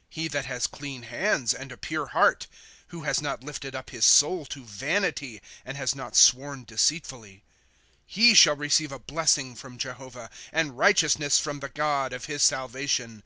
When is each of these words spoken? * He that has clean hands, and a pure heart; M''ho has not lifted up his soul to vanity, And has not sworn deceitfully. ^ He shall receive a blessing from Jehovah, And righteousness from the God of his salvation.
* 0.00 0.02
He 0.08 0.28
that 0.28 0.46
has 0.46 0.68
clean 0.68 1.02
hands, 1.02 1.52
and 1.52 1.72
a 1.72 1.76
pure 1.76 2.06
heart; 2.06 2.46
M''ho 2.92 3.04
has 3.04 3.20
not 3.20 3.42
lifted 3.42 3.74
up 3.74 3.90
his 3.90 4.04
soul 4.04 4.46
to 4.46 4.64
vanity, 4.64 5.42
And 5.64 5.76
has 5.76 5.92
not 5.92 6.14
sworn 6.14 6.62
deceitfully. 6.62 7.42
^ 7.46 7.52
He 8.06 8.32
shall 8.34 8.54
receive 8.54 8.92
a 8.92 9.00
blessing 9.00 9.56
from 9.56 9.78
Jehovah, 9.78 10.30
And 10.52 10.78
righteousness 10.78 11.40
from 11.40 11.58
the 11.58 11.68
God 11.68 12.12
of 12.12 12.26
his 12.26 12.44
salvation. 12.44 13.24